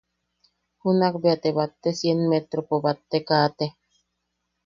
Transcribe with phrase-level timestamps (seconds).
[0.85, 3.65] Junak bea batte cien metropo bat te kaate.